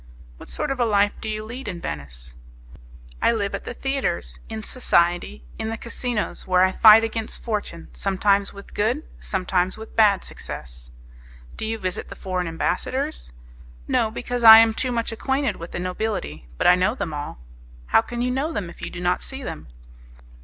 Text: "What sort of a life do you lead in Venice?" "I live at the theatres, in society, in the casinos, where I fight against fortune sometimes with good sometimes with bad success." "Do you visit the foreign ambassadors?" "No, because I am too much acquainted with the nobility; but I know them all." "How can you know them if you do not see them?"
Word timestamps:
"What 0.37 0.49
sort 0.49 0.71
of 0.71 0.79
a 0.79 0.85
life 0.85 1.11
do 1.21 1.29
you 1.29 1.43
lead 1.45 1.67
in 1.67 1.79
Venice?" 1.79 2.33
"I 3.21 3.31
live 3.31 3.53
at 3.53 3.65
the 3.65 3.73
theatres, 3.75 4.39
in 4.49 4.63
society, 4.63 5.43
in 5.59 5.69
the 5.69 5.77
casinos, 5.77 6.47
where 6.47 6.63
I 6.63 6.71
fight 6.71 7.03
against 7.03 7.43
fortune 7.43 7.87
sometimes 7.93 8.51
with 8.51 8.73
good 8.73 9.03
sometimes 9.19 9.77
with 9.77 9.95
bad 9.95 10.23
success." 10.23 10.89
"Do 11.55 11.67
you 11.67 11.77
visit 11.77 12.07
the 12.09 12.15
foreign 12.15 12.47
ambassadors?" 12.47 13.31
"No, 13.87 14.09
because 14.09 14.43
I 14.43 14.57
am 14.57 14.73
too 14.73 14.91
much 14.91 15.11
acquainted 15.11 15.57
with 15.57 15.71
the 15.71 15.79
nobility; 15.79 16.47
but 16.57 16.65
I 16.65 16.73
know 16.73 16.95
them 16.95 17.13
all." 17.13 17.37
"How 17.93 18.01
can 18.01 18.21
you 18.21 18.31
know 18.31 18.51
them 18.51 18.71
if 18.71 18.81
you 18.81 18.89
do 18.89 19.01
not 19.01 19.21
see 19.21 19.43
them?" 19.43 19.67